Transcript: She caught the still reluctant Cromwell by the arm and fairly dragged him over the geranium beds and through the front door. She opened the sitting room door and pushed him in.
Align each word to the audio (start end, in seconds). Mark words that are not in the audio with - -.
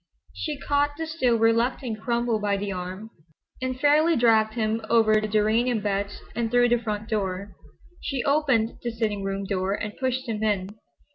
She 0.33 0.57
caught 0.57 0.97
the 0.97 1.05
still 1.05 1.35
reluctant 1.37 2.01
Cromwell 2.01 2.39
by 2.39 2.57
the 2.57 2.71
arm 2.71 3.11
and 3.61 3.79
fairly 3.79 4.15
dragged 4.15 4.55
him 4.55 4.81
over 4.89 5.21
the 5.21 5.27
geranium 5.27 5.79
beds 5.79 6.21
and 6.35 6.49
through 6.49 6.69
the 6.69 6.79
front 6.79 7.07
door. 7.07 7.55
She 8.01 8.23
opened 8.23 8.79
the 8.81 8.89
sitting 8.89 9.21
room 9.21 9.43
door 9.43 9.73
and 9.75 9.95
pushed 9.95 10.27
him 10.27 10.41
in. 10.41 10.69